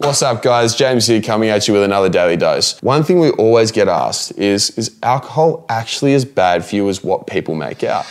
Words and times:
What's 0.00 0.22
up, 0.22 0.44
guys? 0.44 0.76
James 0.76 1.08
here 1.08 1.20
coming 1.20 1.48
at 1.48 1.66
you 1.66 1.74
with 1.74 1.82
another 1.82 2.08
daily 2.08 2.36
dose. 2.36 2.80
One 2.82 3.02
thing 3.02 3.18
we 3.18 3.30
always 3.30 3.72
get 3.72 3.88
asked 3.88 4.30
is 4.38 4.70
Is 4.78 4.96
alcohol 5.02 5.66
actually 5.68 6.14
as 6.14 6.24
bad 6.24 6.64
for 6.64 6.76
you 6.76 6.88
as 6.88 7.02
what 7.02 7.26
people 7.26 7.56
make 7.56 7.82
out? 7.82 8.06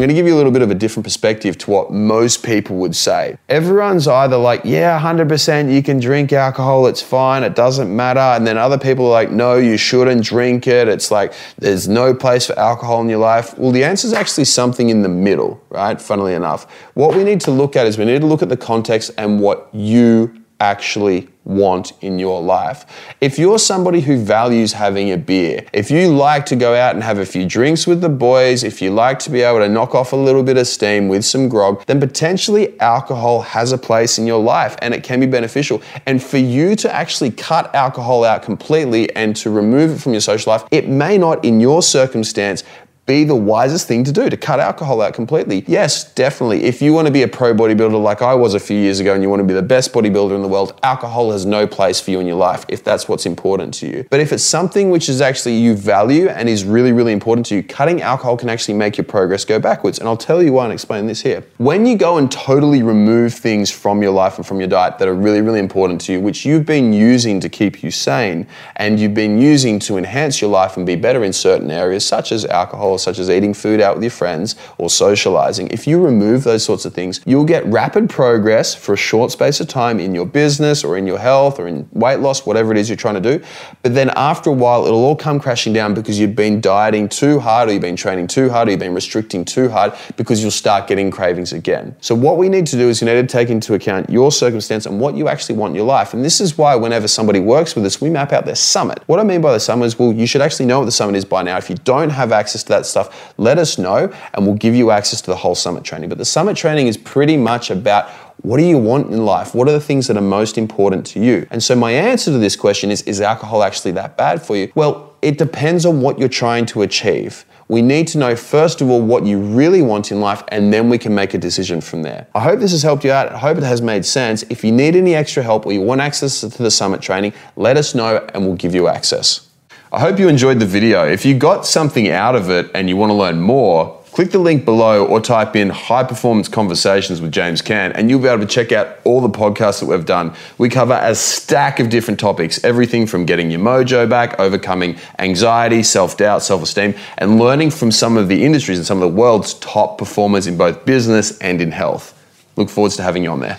I'm 0.00 0.06
going 0.06 0.16
to 0.16 0.18
give 0.18 0.26
you 0.26 0.34
a 0.34 0.38
little 0.38 0.50
bit 0.50 0.62
of 0.62 0.70
a 0.70 0.74
different 0.74 1.04
perspective 1.04 1.58
to 1.58 1.70
what 1.70 1.92
most 1.92 2.42
people 2.42 2.76
would 2.76 2.96
say. 2.96 3.36
Everyone's 3.50 4.08
either 4.08 4.38
like, 4.38 4.62
yeah, 4.64 4.98
100% 4.98 5.70
you 5.70 5.82
can 5.82 6.00
drink 6.00 6.32
alcohol, 6.32 6.86
it's 6.86 7.02
fine, 7.02 7.42
it 7.42 7.54
doesn't 7.54 7.94
matter. 7.94 8.18
And 8.18 8.46
then 8.46 8.56
other 8.56 8.78
people 8.78 9.08
are 9.08 9.10
like, 9.10 9.30
no, 9.30 9.56
you 9.56 9.76
shouldn't 9.76 10.24
drink 10.24 10.66
it. 10.66 10.88
It's 10.88 11.10
like, 11.10 11.34
there's 11.58 11.86
no 11.86 12.14
place 12.14 12.46
for 12.46 12.58
alcohol 12.58 13.02
in 13.02 13.10
your 13.10 13.18
life. 13.18 13.58
Well, 13.58 13.72
the 13.72 13.84
answer 13.84 14.06
is 14.06 14.14
actually 14.14 14.46
something 14.46 14.88
in 14.88 15.02
the 15.02 15.10
middle, 15.10 15.62
right? 15.68 16.00
Funnily 16.00 16.32
enough. 16.32 16.64
What 16.94 17.14
we 17.14 17.22
need 17.22 17.42
to 17.42 17.50
look 17.50 17.76
at 17.76 17.86
is 17.86 17.98
we 17.98 18.06
need 18.06 18.22
to 18.22 18.26
look 18.26 18.40
at 18.40 18.48
the 18.48 18.56
context 18.56 19.10
and 19.18 19.38
what 19.38 19.68
you 19.74 20.34
actually 20.60 21.28
want 21.50 21.92
in 22.00 22.18
your 22.18 22.40
life. 22.40 22.86
If 23.20 23.38
you're 23.38 23.58
somebody 23.58 24.00
who 24.00 24.16
values 24.18 24.72
having 24.72 25.10
a 25.10 25.16
beer, 25.16 25.66
if 25.72 25.90
you 25.90 26.08
like 26.08 26.46
to 26.46 26.56
go 26.56 26.74
out 26.74 26.94
and 26.94 27.02
have 27.02 27.18
a 27.18 27.26
few 27.26 27.46
drinks 27.46 27.86
with 27.86 28.00
the 28.00 28.08
boys, 28.08 28.62
if 28.64 28.80
you 28.80 28.90
like 28.90 29.18
to 29.20 29.30
be 29.30 29.42
able 29.42 29.58
to 29.58 29.68
knock 29.68 29.94
off 29.94 30.12
a 30.12 30.16
little 30.16 30.42
bit 30.42 30.56
of 30.56 30.66
steam 30.66 31.08
with 31.08 31.24
some 31.24 31.48
grog, 31.48 31.84
then 31.86 32.00
potentially 32.00 32.78
alcohol 32.80 33.42
has 33.42 33.72
a 33.72 33.78
place 33.78 34.18
in 34.18 34.26
your 34.26 34.42
life 34.42 34.76
and 34.80 34.94
it 34.94 35.02
can 35.02 35.20
be 35.20 35.26
beneficial. 35.26 35.82
And 36.06 36.22
for 36.22 36.38
you 36.38 36.76
to 36.76 36.94
actually 36.94 37.30
cut 37.30 37.74
alcohol 37.74 38.24
out 38.24 38.42
completely 38.42 39.14
and 39.16 39.34
to 39.36 39.50
remove 39.50 39.90
it 39.90 40.00
from 40.00 40.12
your 40.12 40.20
social 40.20 40.52
life, 40.52 40.64
it 40.70 40.88
may 40.88 41.18
not 41.18 41.44
in 41.44 41.60
your 41.60 41.82
circumstance 41.82 42.64
be 43.10 43.24
the 43.24 43.34
wisest 43.34 43.88
thing 43.88 44.04
to 44.04 44.12
do 44.12 44.30
to 44.30 44.36
cut 44.36 44.60
alcohol 44.60 45.02
out 45.02 45.14
completely. 45.14 45.64
Yes, 45.66 46.12
definitely. 46.14 46.62
If 46.62 46.80
you 46.80 46.92
want 46.92 47.06
to 47.08 47.12
be 47.12 47.22
a 47.22 47.28
pro 47.28 47.52
bodybuilder 47.52 48.00
like 48.00 48.22
I 48.22 48.34
was 48.34 48.54
a 48.54 48.60
few 48.60 48.78
years 48.78 49.00
ago 49.00 49.14
and 49.14 49.20
you 49.22 49.28
want 49.28 49.40
to 49.40 49.46
be 49.46 49.52
the 49.52 49.62
best 49.62 49.92
bodybuilder 49.92 50.32
in 50.32 50.42
the 50.42 50.48
world, 50.48 50.78
alcohol 50.84 51.32
has 51.32 51.44
no 51.44 51.66
place 51.66 52.00
for 52.00 52.12
you 52.12 52.20
in 52.20 52.26
your 52.28 52.36
life 52.36 52.64
if 52.68 52.84
that's 52.84 53.08
what's 53.08 53.26
important 53.26 53.74
to 53.74 53.88
you. 53.88 54.06
But 54.10 54.20
if 54.20 54.32
it's 54.32 54.44
something 54.44 54.90
which 54.90 55.08
is 55.08 55.20
actually 55.20 55.56
you 55.56 55.74
value 55.74 56.28
and 56.28 56.48
is 56.48 56.62
really, 56.62 56.92
really 56.92 57.12
important 57.12 57.46
to 57.46 57.56
you, 57.56 57.64
cutting 57.64 58.00
alcohol 58.00 58.36
can 58.36 58.48
actually 58.48 58.74
make 58.74 58.96
your 58.96 59.04
progress 59.04 59.44
go 59.44 59.58
backwards. 59.58 59.98
And 59.98 60.08
I'll 60.08 60.16
tell 60.16 60.40
you 60.40 60.52
why 60.52 60.64
and 60.64 60.72
explain 60.72 61.08
this 61.08 61.20
here. 61.20 61.42
When 61.56 61.86
you 61.86 61.96
go 61.96 62.18
and 62.18 62.30
totally 62.30 62.84
remove 62.84 63.34
things 63.34 63.72
from 63.72 64.02
your 64.02 64.12
life 64.12 64.36
and 64.36 64.46
from 64.46 64.60
your 64.60 64.68
diet 64.68 64.98
that 64.98 65.08
are 65.08 65.14
really, 65.14 65.40
really 65.40 65.58
important 65.58 66.00
to 66.02 66.12
you, 66.12 66.20
which 66.20 66.46
you've 66.46 66.66
been 66.66 66.92
using 66.92 67.40
to 67.40 67.48
keep 67.48 67.82
you 67.82 67.90
sane 67.90 68.46
and 68.76 69.00
you've 69.00 69.14
been 69.14 69.40
using 69.40 69.80
to 69.80 69.96
enhance 69.96 70.40
your 70.40 70.50
life 70.50 70.76
and 70.76 70.86
be 70.86 70.94
better 70.94 71.24
in 71.24 71.32
certain 71.32 71.72
areas, 71.72 72.06
such 72.06 72.30
as 72.30 72.44
alcohol 72.44 72.99
such 73.00 73.18
as 73.18 73.30
eating 73.30 73.54
food 73.54 73.80
out 73.80 73.96
with 73.96 74.02
your 74.02 74.10
friends 74.10 74.56
or 74.78 74.90
socializing, 74.90 75.68
if 75.68 75.86
you 75.86 76.02
remove 76.02 76.44
those 76.44 76.64
sorts 76.64 76.84
of 76.84 76.94
things, 76.94 77.20
you'll 77.26 77.44
get 77.44 77.64
rapid 77.66 78.08
progress 78.08 78.74
for 78.74 78.92
a 78.92 78.96
short 78.96 79.30
space 79.30 79.60
of 79.60 79.68
time 79.68 80.00
in 80.00 80.14
your 80.14 80.26
business 80.26 80.84
or 80.84 80.96
in 80.96 81.06
your 81.06 81.18
health 81.18 81.58
or 81.58 81.66
in 81.66 81.88
weight 81.92 82.20
loss, 82.20 82.46
whatever 82.46 82.72
it 82.72 82.78
is 82.78 82.88
you're 82.88 82.96
trying 82.96 83.20
to 83.20 83.38
do. 83.38 83.44
But 83.82 83.94
then 83.94 84.10
after 84.10 84.50
a 84.50 84.52
while, 84.52 84.86
it'll 84.86 85.04
all 85.04 85.16
come 85.16 85.40
crashing 85.40 85.72
down 85.72 85.94
because 85.94 86.18
you've 86.18 86.36
been 86.36 86.60
dieting 86.60 87.08
too 87.08 87.40
hard 87.40 87.68
or 87.68 87.72
you've 87.72 87.82
been 87.82 87.96
training 87.96 88.26
too 88.26 88.50
hard 88.50 88.68
or 88.68 88.72
you've 88.72 88.80
been 88.80 88.94
restricting 88.94 89.44
too 89.44 89.68
hard 89.68 89.92
because 90.16 90.42
you'll 90.42 90.50
start 90.50 90.86
getting 90.86 91.10
cravings 91.10 91.52
again. 91.52 91.96
So 92.00 92.14
what 92.14 92.36
we 92.36 92.48
need 92.48 92.66
to 92.68 92.76
do 92.76 92.88
is 92.88 93.00
you 93.00 93.06
need 93.06 93.20
to 93.20 93.26
take 93.26 93.50
into 93.50 93.74
account 93.74 94.10
your 94.10 94.32
circumstance 94.32 94.86
and 94.86 95.00
what 95.00 95.14
you 95.16 95.28
actually 95.28 95.56
want 95.56 95.72
in 95.72 95.76
your 95.76 95.86
life. 95.86 96.14
And 96.14 96.24
this 96.24 96.40
is 96.40 96.58
why 96.58 96.74
whenever 96.74 97.08
somebody 97.08 97.40
works 97.40 97.74
with 97.74 97.84
us, 97.84 98.00
we 98.00 98.10
map 98.10 98.32
out 98.32 98.44
their 98.44 98.54
summit. 98.54 99.02
What 99.06 99.20
I 99.20 99.24
mean 99.24 99.40
by 99.40 99.52
the 99.52 99.60
summit 99.60 99.86
is, 99.86 99.98
well, 99.98 100.12
you 100.12 100.26
should 100.26 100.42
actually 100.42 100.66
know 100.66 100.80
what 100.80 100.86
the 100.86 100.92
summit 100.92 101.16
is 101.16 101.24
by 101.24 101.42
now. 101.42 101.56
If 101.56 101.70
you 101.70 101.76
don't 101.84 102.10
have 102.10 102.32
access 102.32 102.62
to 102.64 102.68
that 102.80 102.86
stuff, 102.86 103.34
let 103.38 103.58
us 103.58 103.78
know 103.78 104.12
and 104.34 104.46
we'll 104.46 104.56
give 104.56 104.74
you 104.74 104.90
access 104.90 105.20
to 105.22 105.30
the 105.30 105.36
whole 105.36 105.54
summit 105.54 105.84
training. 105.84 106.08
But 106.08 106.18
the 106.18 106.24
summit 106.24 106.56
training 106.56 106.86
is 106.86 106.96
pretty 106.96 107.36
much 107.36 107.70
about 107.70 108.10
what 108.42 108.56
do 108.56 108.64
you 108.64 108.78
want 108.78 109.10
in 109.10 109.24
life? 109.24 109.54
What 109.54 109.68
are 109.68 109.72
the 109.72 109.80
things 109.80 110.06
that 110.06 110.16
are 110.16 110.22
most 110.22 110.56
important 110.56 111.06
to 111.08 111.20
you? 111.20 111.46
And 111.50 111.62
so 111.62 111.76
my 111.76 111.92
answer 111.92 112.30
to 112.32 112.38
this 112.38 112.56
question 112.56 112.90
is 112.90 113.02
is 113.02 113.20
alcohol 113.20 113.62
actually 113.62 113.92
that 113.92 114.16
bad 114.16 114.40
for 114.42 114.56
you? 114.56 114.72
Well, 114.74 115.14
it 115.20 115.36
depends 115.36 115.84
on 115.84 116.00
what 116.00 116.18
you're 116.18 116.28
trying 116.28 116.64
to 116.66 116.82
achieve. 116.82 117.44
We 117.68 117.82
need 117.82 118.08
to 118.08 118.18
know, 118.18 118.34
first 118.34 118.80
of 118.80 118.90
all, 118.90 119.00
what 119.00 119.24
you 119.24 119.38
really 119.38 119.80
want 119.80 120.10
in 120.10 120.20
life, 120.20 120.42
and 120.48 120.72
then 120.72 120.88
we 120.88 120.98
can 120.98 121.14
make 121.14 121.34
a 121.34 121.38
decision 121.38 121.80
from 121.80 122.02
there. 122.02 122.26
I 122.34 122.40
hope 122.40 122.58
this 122.58 122.72
has 122.72 122.82
helped 122.82 123.04
you 123.04 123.12
out. 123.12 123.30
I 123.30 123.38
hope 123.38 123.58
it 123.58 123.62
has 123.62 123.80
made 123.80 124.04
sense. 124.04 124.42
If 124.50 124.64
you 124.64 124.72
need 124.72 124.96
any 124.96 125.14
extra 125.14 125.42
help 125.42 125.66
or 125.66 125.72
you 125.72 125.80
want 125.80 126.00
access 126.00 126.40
to 126.40 126.48
the 126.48 126.70
summit 126.70 127.00
training, 127.00 127.32
let 127.54 127.76
us 127.76 127.94
know 127.94 128.26
and 128.34 128.44
we'll 128.44 128.56
give 128.56 128.74
you 128.74 128.88
access. 128.88 129.49
I 129.92 129.98
hope 129.98 130.20
you 130.20 130.28
enjoyed 130.28 130.60
the 130.60 130.66
video. 130.66 131.04
If 131.04 131.26
you 131.26 131.36
got 131.36 131.66
something 131.66 132.08
out 132.08 132.36
of 132.36 132.48
it 132.48 132.70
and 132.76 132.88
you 132.88 132.96
want 132.96 133.10
to 133.10 133.14
learn 133.14 133.40
more, 133.40 134.00
click 134.12 134.30
the 134.30 134.38
link 134.38 134.64
below 134.64 135.04
or 135.04 135.20
type 135.20 135.56
in 135.56 135.68
high 135.68 136.04
performance 136.04 136.46
conversations 136.46 137.20
with 137.20 137.32
James 137.32 137.60
Can 137.60 137.90
and 137.94 138.08
you'll 138.08 138.20
be 138.20 138.28
able 138.28 138.38
to 138.38 138.46
check 138.46 138.70
out 138.70 138.98
all 139.02 139.20
the 139.20 139.28
podcasts 139.28 139.80
that 139.80 139.86
we've 139.86 140.06
done. 140.06 140.32
We 140.58 140.68
cover 140.68 140.96
a 141.02 141.12
stack 141.16 141.80
of 141.80 141.88
different 141.88 142.20
topics, 142.20 142.62
everything 142.62 143.04
from 143.04 143.26
getting 143.26 143.50
your 143.50 143.58
mojo 143.58 144.08
back, 144.08 144.38
overcoming 144.38 144.96
anxiety, 145.18 145.82
self-doubt, 145.82 146.44
self-esteem, 146.44 146.94
and 147.18 147.40
learning 147.40 147.72
from 147.72 147.90
some 147.90 148.16
of 148.16 148.28
the 148.28 148.44
industries 148.44 148.78
and 148.78 148.86
some 148.86 149.02
of 149.02 149.10
the 149.10 149.16
world's 149.16 149.54
top 149.54 149.98
performers 149.98 150.46
in 150.46 150.56
both 150.56 150.84
business 150.84 151.36
and 151.38 151.60
in 151.60 151.72
health. 151.72 152.16
Look 152.54 152.68
forward 152.68 152.92
to 152.92 153.02
having 153.02 153.24
you 153.24 153.30
on 153.30 153.40
there. 153.40 153.58